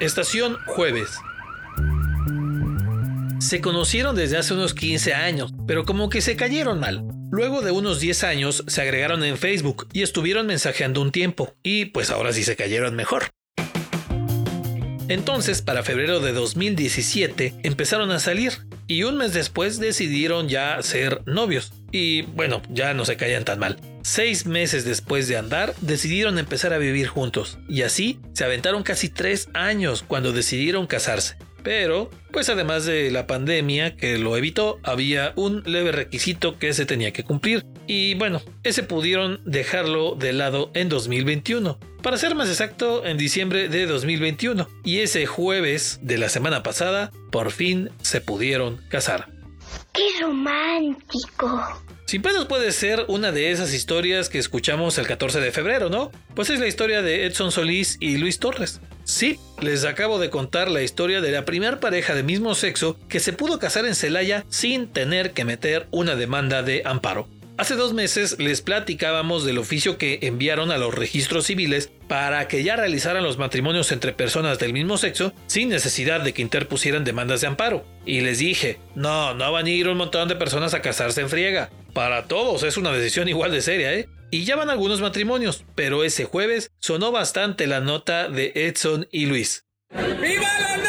Estación 0.00 0.56
jueves. 0.66 1.18
Se 3.38 3.60
conocieron 3.60 4.16
desde 4.16 4.38
hace 4.38 4.54
unos 4.54 4.72
15 4.72 5.14
años, 5.14 5.52
pero 5.66 5.84
como 5.84 6.08
que 6.08 6.20
se 6.20 6.36
cayeron 6.36 6.80
mal. 6.80 7.04
Luego 7.30 7.60
de 7.60 7.70
unos 7.70 8.00
10 8.00 8.24
años 8.24 8.64
se 8.66 8.82
agregaron 8.82 9.24
en 9.24 9.36
Facebook 9.36 9.88
y 9.92 10.02
estuvieron 10.02 10.46
mensajeando 10.46 11.02
un 11.02 11.12
tiempo, 11.12 11.54
y 11.62 11.86
pues 11.86 12.10
ahora 12.10 12.32
sí 12.32 12.44
se 12.44 12.56
cayeron 12.56 12.94
mejor. 12.94 13.35
Entonces, 15.08 15.62
para 15.62 15.82
febrero 15.82 16.20
de 16.20 16.32
2017, 16.32 17.54
empezaron 17.62 18.10
a 18.10 18.18
salir 18.18 18.52
y 18.88 19.04
un 19.04 19.16
mes 19.16 19.32
después 19.32 19.78
decidieron 19.78 20.48
ya 20.48 20.80
ser 20.82 21.22
novios. 21.26 21.72
Y 21.92 22.22
bueno, 22.22 22.62
ya 22.70 22.94
no 22.94 23.04
se 23.04 23.16
caían 23.16 23.44
tan 23.44 23.58
mal. 23.58 23.78
Seis 24.02 24.46
meses 24.46 24.84
después 24.84 25.28
de 25.28 25.36
andar, 25.36 25.74
decidieron 25.80 26.38
empezar 26.38 26.72
a 26.72 26.78
vivir 26.78 27.06
juntos. 27.06 27.58
Y 27.68 27.82
así 27.82 28.20
se 28.32 28.44
aventaron 28.44 28.82
casi 28.82 29.08
tres 29.08 29.48
años 29.54 30.04
cuando 30.06 30.32
decidieron 30.32 30.86
casarse. 30.86 31.36
Pero, 31.66 32.10
pues 32.30 32.48
además 32.48 32.84
de 32.84 33.10
la 33.10 33.26
pandemia 33.26 33.96
que 33.96 34.18
lo 34.18 34.36
evitó, 34.36 34.78
había 34.84 35.32
un 35.34 35.64
leve 35.66 35.90
requisito 35.90 36.60
que 36.60 36.72
se 36.72 36.86
tenía 36.86 37.12
que 37.12 37.24
cumplir. 37.24 37.66
Y 37.88 38.14
bueno, 38.14 38.40
ese 38.62 38.84
pudieron 38.84 39.40
dejarlo 39.44 40.14
de 40.14 40.32
lado 40.32 40.70
en 40.74 40.88
2021. 40.88 41.76
Para 42.04 42.18
ser 42.18 42.36
más 42.36 42.48
exacto, 42.48 43.04
en 43.04 43.18
diciembre 43.18 43.68
de 43.68 43.86
2021. 43.86 44.68
Y 44.84 44.98
ese 44.98 45.26
jueves 45.26 45.98
de 46.02 46.18
la 46.18 46.28
semana 46.28 46.62
pasada, 46.62 47.10
por 47.32 47.50
fin 47.50 47.90
se 48.00 48.20
pudieron 48.20 48.80
casar. 48.88 49.28
¡Qué 49.92 50.04
romántico! 50.20 51.82
Sin 52.04 52.22
pedos 52.22 52.46
puede 52.46 52.70
ser 52.70 53.06
una 53.08 53.32
de 53.32 53.50
esas 53.50 53.74
historias 53.74 54.28
que 54.28 54.38
escuchamos 54.38 54.98
el 54.98 55.08
14 55.08 55.40
de 55.40 55.50
febrero, 55.50 55.90
¿no? 55.90 56.12
Pues 56.36 56.48
es 56.48 56.60
la 56.60 56.68
historia 56.68 57.02
de 57.02 57.26
Edson 57.26 57.50
Solís 57.50 57.96
y 57.98 58.18
Luis 58.18 58.38
Torres. 58.38 58.80
Sí, 59.06 59.38
les 59.62 59.84
acabo 59.84 60.18
de 60.18 60.30
contar 60.30 60.68
la 60.68 60.82
historia 60.82 61.20
de 61.20 61.30
la 61.30 61.44
primera 61.44 61.78
pareja 61.78 62.16
de 62.16 62.24
mismo 62.24 62.56
sexo 62.56 62.98
que 63.08 63.20
se 63.20 63.32
pudo 63.32 63.60
casar 63.60 63.86
en 63.86 63.94
Celaya 63.94 64.44
sin 64.48 64.88
tener 64.88 65.30
que 65.30 65.44
meter 65.44 65.86
una 65.92 66.16
demanda 66.16 66.64
de 66.64 66.82
amparo. 66.84 67.28
Hace 67.56 67.76
dos 67.76 67.94
meses 67.94 68.40
les 68.40 68.62
platicábamos 68.62 69.44
del 69.44 69.58
oficio 69.58 69.96
que 69.96 70.18
enviaron 70.22 70.72
a 70.72 70.76
los 70.76 70.92
registros 70.92 71.46
civiles 71.46 71.88
para 72.08 72.48
que 72.48 72.64
ya 72.64 72.74
realizaran 72.74 73.22
los 73.22 73.38
matrimonios 73.38 73.92
entre 73.92 74.12
personas 74.12 74.58
del 74.58 74.72
mismo 74.72 74.98
sexo 74.98 75.32
sin 75.46 75.68
necesidad 75.68 76.20
de 76.20 76.34
que 76.34 76.42
interpusieran 76.42 77.04
demandas 77.04 77.40
de 77.40 77.46
amparo. 77.46 77.86
Y 78.04 78.22
les 78.22 78.40
dije, 78.40 78.80
no, 78.96 79.34
no 79.34 79.52
van 79.52 79.66
a 79.66 79.70
ir 79.70 79.88
un 79.88 79.98
montón 79.98 80.28
de 80.28 80.34
personas 80.34 80.74
a 80.74 80.82
casarse 80.82 81.20
en 81.20 81.30
friega. 81.30 81.70
Para 81.94 82.24
todos 82.24 82.64
es 82.64 82.76
una 82.76 82.90
decisión 82.90 83.28
igual 83.28 83.52
de 83.52 83.62
seria, 83.62 83.94
¿eh? 83.94 84.08
Y 84.30 84.44
ya 84.44 84.56
van 84.56 84.70
algunos 84.70 85.00
matrimonios, 85.00 85.64
pero 85.74 86.04
ese 86.04 86.24
jueves 86.24 86.70
sonó 86.78 87.12
bastante 87.12 87.66
la 87.66 87.80
nota 87.80 88.28
de 88.28 88.52
Edson 88.54 89.08
y 89.12 89.26
Luis. 89.26 89.64
¡Viva 89.90 90.58
la 90.60 90.85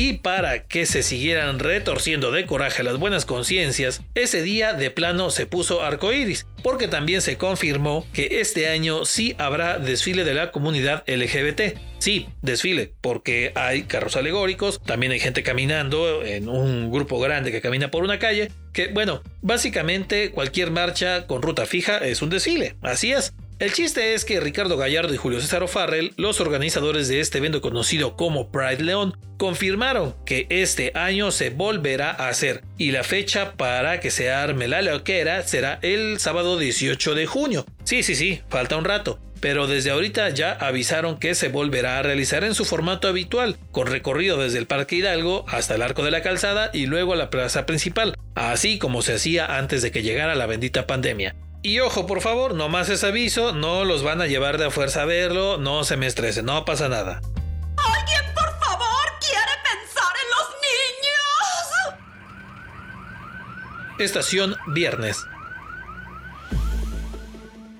y 0.00 0.12
para 0.12 0.62
que 0.62 0.86
se 0.86 1.02
siguieran 1.02 1.58
retorciendo 1.58 2.30
de 2.30 2.46
coraje 2.46 2.84
las 2.84 2.98
buenas 2.98 3.24
conciencias, 3.24 4.00
ese 4.14 4.42
día 4.42 4.72
de 4.72 4.92
plano 4.92 5.30
se 5.30 5.44
puso 5.44 5.82
arcoíris, 5.82 6.46
porque 6.62 6.86
también 6.86 7.20
se 7.20 7.36
confirmó 7.36 8.06
que 8.12 8.38
este 8.40 8.68
año 8.68 9.04
sí 9.04 9.34
habrá 9.38 9.80
desfile 9.80 10.22
de 10.22 10.34
la 10.34 10.52
comunidad 10.52 11.02
LGBT. 11.08 11.76
Sí, 11.98 12.28
desfile, 12.42 12.92
porque 13.00 13.50
hay 13.56 13.82
carros 13.82 14.14
alegóricos, 14.14 14.80
también 14.84 15.10
hay 15.10 15.18
gente 15.18 15.42
caminando 15.42 16.22
en 16.24 16.48
un 16.48 16.92
grupo 16.92 17.18
grande 17.18 17.50
que 17.50 17.60
camina 17.60 17.90
por 17.90 18.04
una 18.04 18.20
calle, 18.20 18.52
que 18.72 18.86
bueno, 18.92 19.24
básicamente 19.42 20.30
cualquier 20.30 20.70
marcha 20.70 21.26
con 21.26 21.42
ruta 21.42 21.66
fija 21.66 21.98
es 21.98 22.22
un 22.22 22.30
desfile, 22.30 22.76
así 22.82 23.10
es. 23.10 23.34
El 23.58 23.72
chiste 23.72 24.14
es 24.14 24.24
que 24.24 24.38
Ricardo 24.38 24.76
Gallardo 24.76 25.12
y 25.12 25.16
Julio 25.16 25.40
César 25.40 25.64
O'Farrell, 25.64 26.12
los 26.16 26.40
organizadores 26.40 27.08
de 27.08 27.18
este 27.18 27.38
evento 27.38 27.60
conocido 27.60 28.14
como 28.14 28.52
Pride 28.52 28.84
León, 28.84 29.18
confirmaron 29.36 30.14
que 30.24 30.46
este 30.48 30.92
año 30.94 31.32
se 31.32 31.50
volverá 31.50 32.10
a 32.10 32.28
hacer 32.28 32.62
y 32.76 32.92
la 32.92 33.02
fecha 33.02 33.54
para 33.54 33.98
que 33.98 34.12
se 34.12 34.30
arme 34.30 34.68
la 34.68 34.80
loquera 34.80 35.42
será 35.42 35.80
el 35.82 36.20
sábado 36.20 36.56
18 36.56 37.16
de 37.16 37.26
junio. 37.26 37.66
Sí, 37.82 38.04
sí, 38.04 38.14
sí, 38.14 38.42
falta 38.48 38.76
un 38.76 38.84
rato 38.84 39.18
pero 39.40 39.68
desde 39.68 39.90
ahorita 39.90 40.30
ya 40.30 40.52
avisaron 40.52 41.18
que 41.18 41.36
se 41.36 41.48
volverá 41.48 41.98
a 41.98 42.02
realizar 42.02 42.42
en 42.42 42.54
su 42.54 42.64
formato 42.64 43.06
habitual, 43.06 43.56
con 43.70 43.86
recorrido 43.86 44.36
desde 44.36 44.58
el 44.58 44.66
Parque 44.66 44.96
Hidalgo 44.96 45.44
hasta 45.48 45.76
el 45.76 45.82
Arco 45.82 46.02
de 46.02 46.10
la 46.10 46.22
Calzada 46.22 46.70
y 46.72 46.86
luego 46.86 47.12
a 47.12 47.16
la 47.16 47.30
plaza 47.30 47.64
principal, 47.64 48.16
así 48.34 48.78
como 48.78 49.00
se 49.00 49.14
hacía 49.14 49.58
antes 49.58 49.80
de 49.82 49.92
que 49.92 50.02
llegara 50.02 50.34
la 50.34 50.46
bendita 50.46 50.88
pandemia. 50.88 51.36
Y 51.62 51.80
ojo, 51.80 52.06
por 52.06 52.20
favor, 52.20 52.54
no 52.54 52.68
más 52.68 52.88
es 52.88 53.02
aviso, 53.02 53.52
no 53.52 53.84
los 53.84 54.04
van 54.04 54.20
a 54.20 54.26
llevar 54.26 54.58
de 54.58 54.66
a 54.66 54.70
fuerza 54.70 55.02
a 55.02 55.06
verlo, 55.06 55.58
no 55.58 55.82
se 55.84 55.96
me 55.96 56.06
estresen, 56.06 56.46
no 56.46 56.64
pasa 56.64 56.88
nada. 56.88 57.20
¿Alguien, 57.76 58.34
por 58.34 58.58
favor, 58.60 58.86
quiere 59.20 59.52
pensar 59.64 60.14
en 60.22 60.30
los 60.30 60.48
niños? 61.92 62.04
Estación 63.98 64.56
Viernes. 64.68 65.26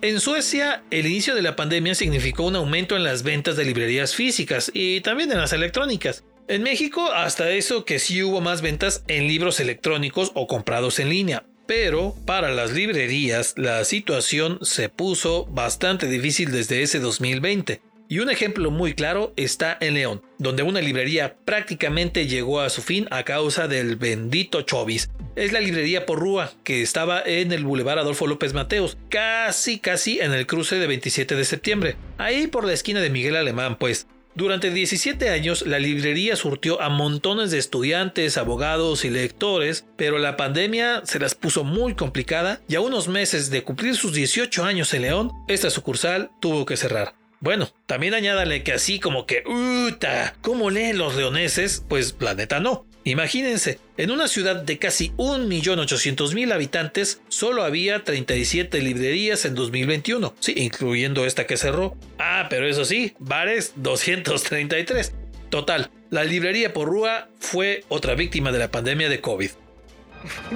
En 0.00 0.20
Suecia, 0.20 0.82
el 0.90 1.06
inicio 1.06 1.34
de 1.34 1.42
la 1.42 1.56
pandemia 1.56 1.94
significó 1.94 2.44
un 2.44 2.56
aumento 2.56 2.96
en 2.96 3.04
las 3.04 3.22
ventas 3.22 3.56
de 3.56 3.64
librerías 3.64 4.14
físicas 4.14 4.70
y 4.74 5.00
también 5.00 5.30
en 5.32 5.38
las 5.38 5.52
electrónicas. 5.52 6.24
En 6.46 6.62
México, 6.62 7.12
hasta 7.12 7.50
eso 7.50 7.84
que 7.84 7.98
sí 7.98 8.22
hubo 8.22 8.40
más 8.40 8.62
ventas 8.62 9.02
en 9.06 9.26
libros 9.28 9.60
electrónicos 9.60 10.30
o 10.34 10.46
comprados 10.46 10.98
en 10.98 11.10
línea. 11.10 11.47
Pero 11.68 12.14
para 12.24 12.50
las 12.50 12.72
librerías 12.72 13.52
la 13.58 13.84
situación 13.84 14.58
se 14.62 14.88
puso 14.88 15.44
bastante 15.44 16.06
difícil 16.06 16.50
desde 16.50 16.80
ese 16.80 16.98
2020. 16.98 17.82
Y 18.08 18.20
un 18.20 18.30
ejemplo 18.30 18.70
muy 18.70 18.94
claro 18.94 19.34
está 19.36 19.76
en 19.82 19.92
León, 19.92 20.22
donde 20.38 20.62
una 20.62 20.80
librería 20.80 21.36
prácticamente 21.44 22.26
llegó 22.26 22.62
a 22.62 22.70
su 22.70 22.80
fin 22.80 23.06
a 23.10 23.22
causa 23.24 23.68
del 23.68 23.96
bendito 23.96 24.62
Chovis. 24.62 25.10
Es 25.36 25.52
la 25.52 25.60
librería 25.60 26.06
Porrúa, 26.06 26.52
que 26.64 26.80
estaba 26.80 27.20
en 27.20 27.52
el 27.52 27.64
Boulevard 27.64 27.98
Adolfo 27.98 28.26
López 28.26 28.54
Mateos, 28.54 28.96
casi 29.10 29.78
casi 29.78 30.20
en 30.20 30.32
el 30.32 30.46
cruce 30.46 30.76
de 30.76 30.86
27 30.86 31.36
de 31.36 31.44
septiembre, 31.44 31.96
ahí 32.16 32.46
por 32.46 32.64
la 32.64 32.72
esquina 32.72 33.02
de 33.02 33.10
Miguel 33.10 33.36
Alemán, 33.36 33.76
pues. 33.78 34.06
Durante 34.38 34.70
17 34.70 35.30
años, 35.30 35.66
la 35.66 35.80
librería 35.80 36.36
surtió 36.36 36.80
a 36.80 36.88
montones 36.88 37.50
de 37.50 37.58
estudiantes, 37.58 38.38
abogados 38.38 39.04
y 39.04 39.10
lectores, 39.10 39.84
pero 39.96 40.18
la 40.18 40.36
pandemia 40.36 41.02
se 41.04 41.18
las 41.18 41.34
puso 41.34 41.64
muy 41.64 41.96
complicada 41.96 42.60
y 42.68 42.76
a 42.76 42.80
unos 42.80 43.08
meses 43.08 43.50
de 43.50 43.64
cumplir 43.64 43.96
sus 43.96 44.12
18 44.12 44.62
años 44.62 44.94
en 44.94 45.02
León, 45.02 45.32
esta 45.48 45.70
sucursal 45.70 46.30
tuvo 46.40 46.66
que 46.66 46.76
cerrar. 46.76 47.14
Bueno, 47.40 47.68
también 47.86 48.14
añádale 48.14 48.62
que 48.62 48.72
así 48.72 49.00
como 49.00 49.26
que, 49.26 49.42
¡Uta! 49.44 50.36
¿Cómo 50.40 50.70
leen 50.70 50.98
los 50.98 51.16
leoneses? 51.16 51.82
Pues 51.88 52.14
la 52.20 52.34
neta 52.34 52.60
no. 52.60 52.86
Imagínense, 53.04 53.78
en 53.96 54.10
una 54.10 54.28
ciudad 54.28 54.56
de 54.56 54.78
casi 54.78 55.10
1.800.000 55.16 56.52
habitantes, 56.52 57.20
solo 57.28 57.62
había 57.62 58.04
37 58.04 58.80
librerías 58.82 59.44
en 59.44 59.54
2021, 59.54 60.34
sí, 60.40 60.54
incluyendo 60.56 61.24
esta 61.24 61.46
que 61.46 61.56
cerró. 61.56 61.96
Ah, 62.18 62.48
pero 62.50 62.66
eso 62.66 62.84
sí, 62.84 63.14
bares 63.18 63.72
233. 63.76 65.14
Total, 65.48 65.90
la 66.10 66.24
librería 66.24 66.74
Porrúa 66.74 67.28
fue 67.38 67.84
otra 67.88 68.14
víctima 68.14 68.52
de 68.52 68.58
la 68.58 68.70
pandemia 68.70 69.08
de 69.08 69.20
COVID. 69.20 69.50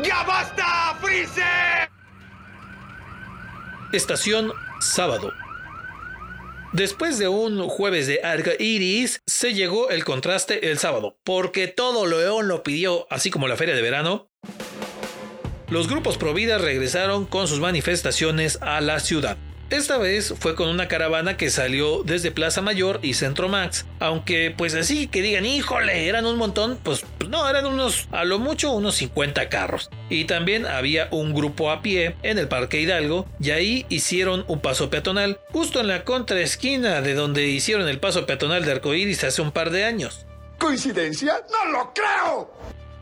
¡Ya 0.02 0.22
basta, 0.24 0.98
Freezer! 1.00 1.88
Estación 3.92 4.52
Sábado. 4.80 5.32
Después 6.72 7.18
de 7.18 7.28
un 7.28 7.68
jueves 7.68 8.06
de 8.06 8.20
arco 8.24 8.50
iris, 8.58 9.20
se 9.26 9.52
llegó 9.52 9.90
el 9.90 10.04
contraste 10.04 10.70
el 10.70 10.78
sábado, 10.78 11.18
porque 11.22 11.68
todo 11.68 12.06
León 12.06 12.48
lo 12.48 12.62
pidió, 12.62 13.06
así 13.10 13.30
como 13.30 13.46
la 13.46 13.56
feria 13.56 13.74
de 13.74 13.82
verano. 13.82 14.30
Los 15.68 15.86
grupos 15.86 16.16
Provida 16.16 16.56
regresaron 16.56 17.26
con 17.26 17.46
sus 17.46 17.60
manifestaciones 17.60 18.58
a 18.62 18.80
la 18.80 19.00
ciudad. 19.00 19.36
Esta 19.72 19.96
vez 19.96 20.34
fue 20.38 20.54
con 20.54 20.68
una 20.68 20.86
caravana 20.86 21.38
que 21.38 21.48
salió 21.48 22.02
desde 22.02 22.30
Plaza 22.30 22.60
Mayor 22.60 23.00
y 23.00 23.14
Centro 23.14 23.48
Max, 23.48 23.86
aunque 24.00 24.54
pues 24.54 24.74
así 24.74 25.06
que 25.06 25.22
digan, 25.22 25.46
híjole, 25.46 26.08
eran 26.08 26.26
un 26.26 26.36
montón, 26.36 26.78
pues, 26.82 27.06
pues 27.16 27.30
no, 27.30 27.48
eran 27.48 27.64
unos, 27.64 28.06
a 28.12 28.24
lo 28.24 28.38
mucho 28.38 28.70
unos 28.72 28.96
50 28.96 29.48
carros. 29.48 29.88
Y 30.10 30.26
también 30.26 30.66
había 30.66 31.08
un 31.10 31.32
grupo 31.32 31.70
a 31.70 31.80
pie 31.80 32.16
en 32.22 32.36
el 32.36 32.48
Parque 32.48 32.82
Hidalgo 32.82 33.26
y 33.40 33.52
ahí 33.52 33.86
hicieron 33.88 34.44
un 34.46 34.60
paso 34.60 34.90
peatonal, 34.90 35.40
justo 35.52 35.80
en 35.80 35.88
la 35.88 36.04
contraesquina 36.04 37.00
de 37.00 37.14
donde 37.14 37.46
hicieron 37.46 37.88
el 37.88 37.98
paso 37.98 38.26
peatonal 38.26 38.66
de 38.66 38.72
Arcoíris 38.72 39.24
hace 39.24 39.40
un 39.40 39.52
par 39.52 39.70
de 39.70 39.86
años. 39.86 40.26
¿Coincidencia? 40.58 41.40
¡No 41.50 41.72
lo 41.72 41.94
creo! 41.94 42.52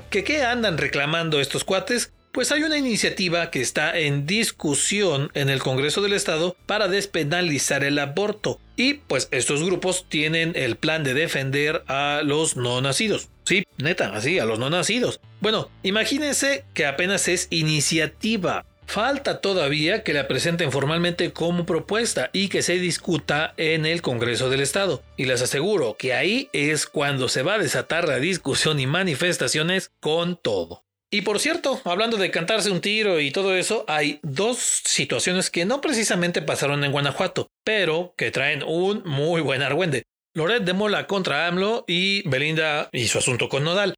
¿Que 0.08 0.22
qué 0.22 0.44
andan 0.44 0.78
reclamando 0.78 1.40
estos 1.40 1.64
cuates? 1.64 2.12
Pues 2.32 2.52
hay 2.52 2.62
una 2.62 2.78
iniciativa 2.78 3.50
que 3.50 3.60
está 3.60 3.98
en 3.98 4.24
discusión 4.24 5.32
en 5.34 5.48
el 5.48 5.58
Congreso 5.58 6.00
del 6.00 6.12
Estado 6.12 6.56
para 6.64 6.86
despenalizar 6.86 7.82
el 7.82 7.98
aborto. 7.98 8.60
Y 8.76 8.94
pues 8.94 9.26
estos 9.32 9.64
grupos 9.64 10.06
tienen 10.08 10.52
el 10.54 10.76
plan 10.76 11.02
de 11.02 11.14
defender 11.14 11.82
a 11.88 12.22
los 12.24 12.56
no 12.56 12.80
nacidos. 12.80 13.30
Sí, 13.44 13.64
neta, 13.78 14.14
así, 14.14 14.38
a 14.38 14.44
los 14.44 14.60
no 14.60 14.70
nacidos. 14.70 15.20
Bueno, 15.40 15.70
imagínense 15.82 16.64
que 16.72 16.86
apenas 16.86 17.26
es 17.26 17.48
iniciativa. 17.50 18.64
Falta 18.86 19.40
todavía 19.40 20.04
que 20.04 20.12
la 20.12 20.28
presenten 20.28 20.70
formalmente 20.70 21.32
como 21.32 21.66
propuesta 21.66 22.30
y 22.32 22.48
que 22.48 22.62
se 22.62 22.78
discuta 22.78 23.54
en 23.56 23.86
el 23.86 24.02
Congreso 24.02 24.50
del 24.50 24.60
Estado. 24.60 25.02
Y 25.16 25.24
les 25.24 25.42
aseguro 25.42 25.96
que 25.98 26.14
ahí 26.14 26.48
es 26.52 26.86
cuando 26.86 27.28
se 27.28 27.42
va 27.42 27.54
a 27.54 27.58
desatar 27.58 28.06
la 28.06 28.20
discusión 28.20 28.78
y 28.78 28.86
manifestaciones 28.86 29.90
con 29.98 30.36
todo. 30.36 30.84
Y 31.12 31.22
por 31.22 31.40
cierto, 31.40 31.80
hablando 31.84 32.18
de 32.18 32.30
cantarse 32.30 32.70
un 32.70 32.80
tiro 32.80 33.18
y 33.18 33.32
todo 33.32 33.56
eso, 33.56 33.84
hay 33.88 34.20
dos 34.22 34.58
situaciones 34.58 35.50
que 35.50 35.64
no 35.64 35.80
precisamente 35.80 36.40
pasaron 36.40 36.84
en 36.84 36.92
Guanajuato, 36.92 37.48
pero 37.64 38.14
que 38.16 38.30
traen 38.30 38.62
un 38.62 39.02
muy 39.04 39.40
buen 39.40 39.60
argüende. 39.60 40.04
Loret 40.34 40.62
de 40.62 40.72
Mola 40.72 41.08
contra 41.08 41.48
AMLO 41.48 41.84
y 41.88 42.28
Belinda 42.28 42.88
y 42.92 43.08
su 43.08 43.18
asunto 43.18 43.48
con 43.48 43.64
Nodal. 43.64 43.94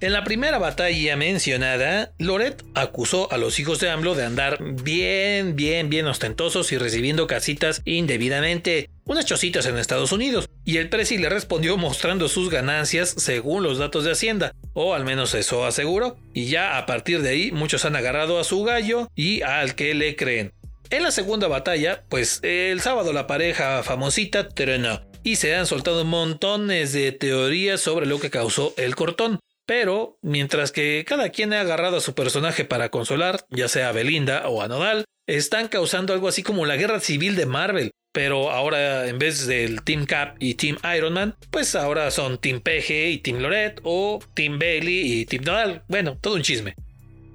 En 0.00 0.12
la 0.12 0.22
primera 0.22 0.58
batalla 0.58 1.16
mencionada, 1.16 2.12
Loret 2.18 2.62
acusó 2.74 3.32
a 3.32 3.36
los 3.36 3.58
hijos 3.58 3.80
de 3.80 3.90
AMLO 3.90 4.14
de 4.14 4.26
andar 4.26 4.62
bien, 4.62 5.56
bien, 5.56 5.90
bien 5.90 6.06
ostentosos 6.06 6.70
y 6.70 6.78
recibiendo 6.78 7.26
casitas 7.26 7.82
indebidamente, 7.84 8.90
unas 9.04 9.26
chocitas 9.26 9.66
en 9.66 9.76
Estados 9.76 10.12
Unidos, 10.12 10.48
y 10.68 10.76
el 10.76 10.90
presi 10.90 11.16
le 11.16 11.30
respondió 11.30 11.78
mostrando 11.78 12.28
sus 12.28 12.50
ganancias 12.50 13.14
según 13.16 13.62
los 13.62 13.78
datos 13.78 14.04
de 14.04 14.12
Hacienda, 14.12 14.52
o 14.74 14.92
al 14.92 15.02
menos 15.02 15.32
eso 15.32 15.64
aseguró, 15.64 16.18
y 16.34 16.50
ya 16.50 16.76
a 16.76 16.84
partir 16.84 17.22
de 17.22 17.30
ahí 17.30 17.50
muchos 17.52 17.86
han 17.86 17.96
agarrado 17.96 18.38
a 18.38 18.44
su 18.44 18.62
gallo 18.64 19.08
y 19.14 19.40
al 19.40 19.74
que 19.74 19.94
le 19.94 20.14
creen. 20.14 20.52
En 20.90 21.04
la 21.04 21.10
segunda 21.10 21.48
batalla, 21.48 22.04
pues 22.10 22.40
el 22.42 22.82
sábado 22.82 23.14
la 23.14 23.26
pareja 23.26 23.82
famosita 23.82 24.50
trenó 24.50 25.00
y 25.22 25.36
se 25.36 25.54
han 25.54 25.64
soltado 25.64 26.04
montones 26.04 26.92
de 26.92 27.12
teorías 27.12 27.80
sobre 27.80 28.04
lo 28.04 28.20
que 28.20 28.28
causó 28.28 28.74
el 28.76 28.94
cortón. 28.94 29.40
Pero, 29.64 30.18
mientras 30.20 30.70
que 30.70 31.02
cada 31.08 31.30
quien 31.30 31.54
ha 31.54 31.62
agarrado 31.62 31.96
a 31.96 32.02
su 32.02 32.14
personaje 32.14 32.66
para 32.66 32.90
consolar, 32.90 33.46
ya 33.48 33.68
sea 33.68 33.88
a 33.88 33.92
Belinda 33.92 34.46
o 34.46 34.60
a 34.60 34.68
Nodal, 34.68 35.06
están 35.28 35.68
causando 35.68 36.12
algo 36.12 36.26
así 36.26 36.42
como 36.42 36.66
la 36.66 36.76
guerra 36.76 36.98
civil 36.98 37.36
de 37.36 37.46
Marvel. 37.46 37.90
Pero 38.12 38.50
ahora, 38.50 39.06
en 39.06 39.18
vez 39.18 39.46
del 39.46 39.82
Team 39.82 40.06
Cap 40.06 40.36
y 40.40 40.54
Team 40.54 40.78
Iron 40.96 41.12
Man, 41.12 41.36
pues 41.50 41.76
ahora 41.76 42.10
son 42.10 42.38
Team 42.38 42.60
PG 42.60 43.10
y 43.10 43.18
Team 43.18 43.38
Loret 43.38 43.80
o 43.84 44.18
Team 44.34 44.58
Bailey 44.58 45.20
y 45.20 45.26
Team 45.26 45.44
Nodal. 45.44 45.84
Bueno, 45.88 46.16
todo 46.20 46.34
un 46.34 46.42
chisme. 46.42 46.74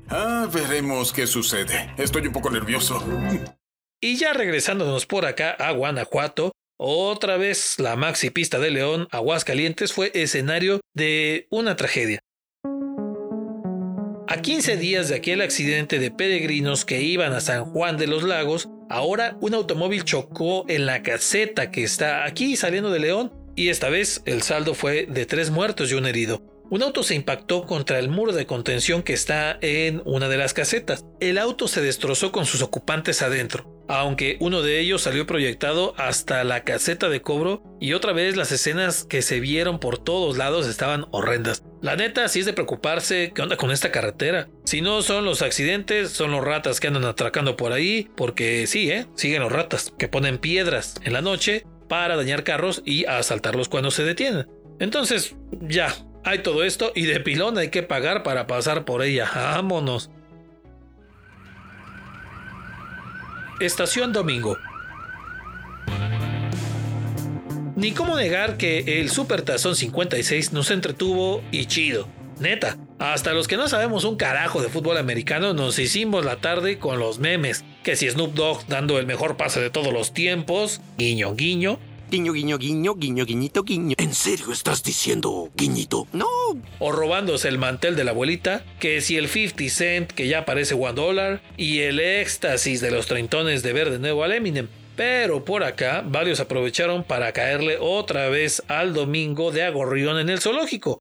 Ah, 0.09 0.49
veremos 0.51 1.13
qué 1.13 1.27
sucede. 1.27 1.93
Estoy 1.97 2.27
un 2.27 2.33
poco 2.33 2.49
nervioso. 2.49 3.01
Y 4.01 4.17
ya 4.17 4.33
regresándonos 4.33 5.05
por 5.05 5.25
acá 5.25 5.51
a 5.51 5.71
Guanajuato, 5.71 6.51
otra 6.77 7.37
vez 7.37 7.79
la 7.79 7.95
maxi 7.95 8.31
pista 8.31 8.59
de 8.59 8.71
León, 8.71 9.07
Aguascalientes, 9.11 9.93
fue 9.93 10.11
escenario 10.15 10.81
de 10.93 11.47
una 11.51 11.75
tragedia. 11.75 12.19
A 14.33 14.41
15 14.41 14.77
días 14.77 15.09
de 15.09 15.15
aquel 15.15 15.41
accidente 15.41 15.99
de 15.99 16.09
peregrinos 16.09 16.85
que 16.85 17.03
iban 17.03 17.33
a 17.33 17.39
San 17.39 17.65
Juan 17.65 17.97
de 17.97 18.07
los 18.07 18.23
Lagos, 18.23 18.67
ahora 18.89 19.37
un 19.41 19.53
automóvil 19.53 20.05
chocó 20.05 20.65
en 20.67 20.87
la 20.87 21.03
caseta 21.03 21.69
que 21.69 21.83
está 21.83 22.25
aquí 22.25 22.55
saliendo 22.55 22.89
de 22.89 22.97
León 22.97 23.31
y 23.55 23.69
esta 23.69 23.89
vez 23.89 24.23
el 24.25 24.41
saldo 24.41 24.73
fue 24.73 25.05
de 25.05 25.27
tres 25.27 25.51
muertos 25.51 25.91
y 25.91 25.93
un 25.93 26.07
herido. 26.07 26.41
Un 26.71 26.81
auto 26.81 27.03
se 27.03 27.13
impactó 27.13 27.67
contra 27.67 27.99
el 27.99 28.09
muro 28.09 28.33
de 28.33 28.47
contención 28.47 29.03
que 29.03 29.13
está 29.13 29.59
en 29.61 30.01
una 30.03 30.27
de 30.29 30.37
las 30.37 30.55
casetas. 30.55 31.05
El 31.19 31.37
auto 31.37 31.67
se 31.67 31.81
destrozó 31.81 32.31
con 32.31 32.47
sus 32.47 32.63
ocupantes 32.63 33.21
adentro 33.21 33.72
aunque 33.87 34.37
uno 34.39 34.61
de 34.61 34.79
ellos 34.79 35.01
salió 35.01 35.25
proyectado 35.27 35.93
hasta 35.97 36.43
la 36.43 36.63
caseta 36.63 37.09
de 37.09 37.21
cobro 37.21 37.63
y 37.79 37.93
otra 37.93 38.13
vez 38.13 38.35
las 38.35 38.51
escenas 38.51 39.03
que 39.03 39.21
se 39.21 39.39
vieron 39.39 39.79
por 39.79 39.97
todos 39.97 40.37
lados 40.37 40.67
estaban 40.67 41.05
horrendas. 41.11 41.63
La 41.81 41.95
neta, 41.95 42.27
sí 42.27 42.39
es 42.39 42.45
de 42.45 42.53
preocuparse 42.53 43.31
qué 43.35 43.41
onda 43.41 43.57
con 43.57 43.71
esta 43.71 43.91
carretera. 43.91 44.47
Si 44.63 44.81
no 44.81 45.01
son 45.01 45.25
los 45.25 45.41
accidentes, 45.41 46.11
son 46.11 46.31
los 46.31 46.43
ratas 46.43 46.79
que 46.79 46.87
andan 46.87 47.05
atracando 47.05 47.57
por 47.57 47.73
ahí, 47.73 48.09
porque 48.15 48.67
sí, 48.67 48.89
¿eh? 48.89 49.07
Siguen 49.15 49.41
los 49.41 49.51
ratas 49.51 49.93
que 49.97 50.07
ponen 50.07 50.37
piedras 50.37 50.95
en 51.03 51.13
la 51.13 51.21
noche 51.21 51.65
para 51.89 52.15
dañar 52.15 52.43
carros 52.43 52.81
y 52.85 53.05
asaltarlos 53.05 53.69
cuando 53.69 53.91
se 53.91 54.03
detienen. 54.03 54.47
Entonces, 54.79 55.35
ya, 55.61 55.93
hay 56.23 56.39
todo 56.39 56.63
esto 56.63 56.91
y 56.95 57.05
de 57.05 57.19
pilón 57.19 57.57
hay 57.57 57.69
que 57.69 57.83
pagar 57.83 58.23
para 58.23 58.47
pasar 58.47 58.85
por 58.85 59.03
ella. 59.03 59.29
Vámonos. 59.33 60.09
Estación 63.59 64.13
Domingo. 64.13 64.57
Ni 67.75 67.91
cómo 67.91 68.15
negar 68.15 68.57
que 68.57 68.99
el 68.99 69.09
Super 69.09 69.41
Tazón 69.41 69.75
56 69.75 70.53
nos 70.53 70.71
entretuvo 70.71 71.43
y 71.51 71.65
chido. 71.65 72.07
Neta, 72.39 72.77
Hasta 72.99 73.33
los 73.33 73.47
que 73.47 73.57
no 73.57 73.67
sabemos 73.67 74.05
un 74.05 74.15
carajo 74.15 74.61
de 74.61 74.69
fútbol 74.69 74.97
americano 74.97 75.53
nos 75.53 75.77
hicimos 75.77 76.25
la 76.25 76.37
tarde 76.37 76.79
con 76.79 76.99
los 76.99 77.19
memes. 77.19 77.63
Que 77.83 77.95
si 77.95 78.09
Snoop 78.09 78.33
Dogg 78.33 78.65
dando 78.67 78.97
el 78.97 79.05
mejor 79.05 79.37
pase 79.37 79.61
de 79.61 79.69
todos 79.69 79.93
los 79.93 80.13
tiempos, 80.13 80.81
guiño 80.97 81.35
guiño. 81.35 81.79
Guiño, 82.13 82.31
guiño, 82.31 82.59
guiño, 82.59 82.93
guiño, 82.93 83.25
guiñito, 83.25 83.63
guiño. 83.63 83.95
¿En 83.97 84.13
serio 84.13 84.51
estás 84.51 84.83
diciendo 84.83 85.49
guiñito? 85.55 86.05
No. 86.13 86.27
O 86.77 86.91
robándose 86.91 87.47
el 87.47 87.57
mantel 87.57 87.95
de 87.95 88.03
la 88.03 88.11
abuelita, 88.11 88.63
que 88.79 89.01
si 89.01 89.17
el 89.17 89.27
50 89.27 89.67
cent 89.73 90.11
que 90.11 90.27
ya 90.27 90.45
parece 90.45 90.75
one 90.75 90.93
dólar, 90.93 91.41
y 91.57 91.79
el 91.79 91.99
éxtasis 91.99 92.81
de 92.81 92.91
los 92.91 93.07
treintones 93.07 93.63
de 93.63 93.73
ver 93.73 93.89
de 93.89 93.97
nuevo 93.97 94.23
al 94.23 94.31
Eminem. 94.31 94.67
Pero 94.95 95.43
por 95.43 95.63
acá, 95.63 96.03
varios 96.05 96.39
aprovecharon 96.39 97.03
para 97.03 97.31
caerle 97.31 97.77
otra 97.79 98.29
vez 98.29 98.61
al 98.67 98.93
domingo 98.93 99.51
de 99.51 99.63
agorrión 99.63 100.19
en 100.19 100.29
el 100.29 100.39
zoológico. 100.39 100.99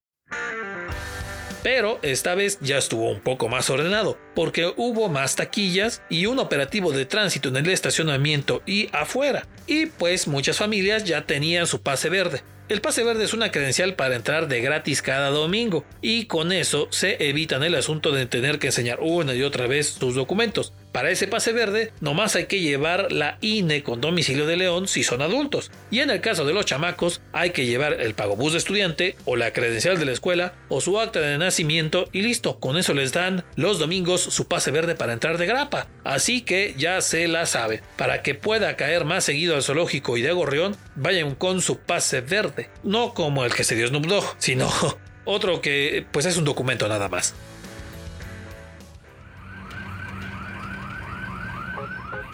Pero 1.62 1.98
esta 2.02 2.34
vez 2.34 2.58
ya 2.60 2.78
estuvo 2.78 3.10
un 3.10 3.20
poco 3.20 3.48
más 3.48 3.70
ordenado, 3.70 4.18
porque 4.34 4.72
hubo 4.76 5.08
más 5.08 5.36
taquillas 5.36 6.02
y 6.08 6.26
un 6.26 6.38
operativo 6.38 6.92
de 6.92 7.06
tránsito 7.06 7.48
en 7.48 7.56
el 7.56 7.70
estacionamiento 7.70 8.62
y 8.66 8.88
afuera. 8.92 9.46
Y 9.66 9.86
pues 9.86 10.26
muchas 10.26 10.58
familias 10.58 11.04
ya 11.04 11.26
tenían 11.26 11.66
su 11.66 11.82
pase 11.82 12.08
verde. 12.08 12.42
El 12.68 12.80
pase 12.80 13.04
verde 13.04 13.24
es 13.24 13.34
una 13.34 13.50
credencial 13.50 13.94
para 13.94 14.16
entrar 14.16 14.48
de 14.48 14.60
gratis 14.60 15.02
cada 15.02 15.28
domingo 15.30 15.84
y 16.00 16.24
con 16.24 16.52
eso 16.52 16.88
se 16.90 17.28
evitan 17.28 17.62
el 17.62 17.74
asunto 17.74 18.12
de 18.12 18.26
tener 18.26 18.58
que 18.58 18.68
enseñar 18.68 18.98
una 19.00 19.34
y 19.34 19.42
otra 19.42 19.66
vez 19.66 19.88
sus 19.88 20.14
documentos. 20.14 20.72
Para 20.92 21.10
ese 21.10 21.26
pase 21.26 21.52
verde, 21.52 21.90
nomás 22.00 22.36
hay 22.36 22.44
que 22.44 22.60
llevar 22.60 23.10
la 23.12 23.38
INE 23.40 23.82
con 23.82 24.02
domicilio 24.02 24.46
de 24.46 24.58
León 24.58 24.86
si 24.88 25.02
son 25.02 25.22
adultos. 25.22 25.70
Y 25.90 26.00
en 26.00 26.10
el 26.10 26.20
caso 26.20 26.44
de 26.44 26.52
los 26.52 26.66
chamacos, 26.66 27.22
hay 27.32 27.50
que 27.50 27.64
llevar 27.64 27.94
el 27.94 28.14
pagobús 28.14 28.52
de 28.52 28.58
estudiante 28.58 29.16
o 29.24 29.36
la 29.36 29.54
credencial 29.54 29.98
de 29.98 30.04
la 30.04 30.12
escuela 30.12 30.52
o 30.68 30.82
su 30.82 31.00
acta 31.00 31.20
de 31.20 31.38
nacimiento 31.38 32.10
y 32.12 32.20
listo. 32.20 32.60
Con 32.60 32.76
eso 32.76 32.92
les 32.92 33.12
dan 33.12 33.42
los 33.56 33.78
domingos 33.78 34.20
su 34.20 34.46
pase 34.48 34.70
verde 34.70 34.94
para 34.94 35.14
entrar 35.14 35.38
de 35.38 35.46
grapa. 35.46 35.86
Así 36.04 36.42
que 36.42 36.74
ya 36.76 37.00
se 37.00 37.26
la 37.26 37.46
sabe. 37.46 37.80
Para 37.96 38.22
que 38.22 38.34
pueda 38.34 38.76
caer 38.76 39.06
más 39.06 39.24
seguido 39.24 39.56
al 39.56 39.62
zoológico 39.62 40.18
y 40.18 40.22
de 40.22 40.32
gorrión, 40.32 40.76
vayan 40.94 41.34
con 41.34 41.62
su 41.62 41.78
pase 41.78 42.20
verde. 42.20 42.68
No 42.82 43.14
como 43.14 43.46
el 43.46 43.54
que 43.54 43.64
se 43.64 43.76
dio 43.76 43.88
Snoop 43.88 44.06
Dogg, 44.06 44.34
sino 44.36 44.70
otro 45.24 45.62
que 45.62 46.04
pues 46.12 46.26
es 46.26 46.36
un 46.36 46.44
documento 46.44 46.86
nada 46.86 47.08
más. 47.08 47.34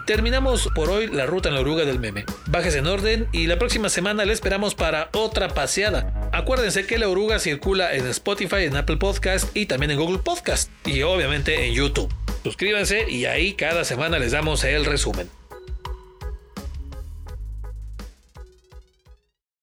Terminamos 0.09 0.71
por 0.75 0.89
hoy 0.89 1.07
la 1.09 1.27
ruta 1.27 1.51
en 1.51 1.55
la 1.55 1.61
oruga 1.61 1.85
del 1.85 1.99
meme. 1.99 2.25
Bajes 2.47 2.75
en 2.77 2.87
orden 2.87 3.29
y 3.31 3.47
la 3.47 3.59
próxima 3.59 3.91
semana 3.91 4.25
le 4.25 4.33
esperamos 4.33 4.75
para 4.75 5.11
otra 5.13 5.49
paseada. 5.49 6.31
Acuérdense 6.33 6.87
que 6.87 6.97
la 6.97 7.11
oruga 7.11 7.39
circula 7.39 7.93
en 7.95 8.07
Spotify, 8.07 8.63
en 8.63 8.77
Apple 8.77 8.97
Podcast 8.97 9.55
y 9.55 9.67
también 9.67 9.91
en 9.91 9.99
Google 9.99 10.21
Podcast 10.21 10.71
y 10.87 11.03
obviamente 11.03 11.67
en 11.67 11.75
YouTube. 11.75 12.11
Suscríbanse 12.43 13.11
y 13.11 13.27
ahí 13.27 13.53
cada 13.53 13.85
semana 13.85 14.19
les 14.19 14.33
damos 14.33 14.65
el 14.65 14.87
resumen. 14.87 15.29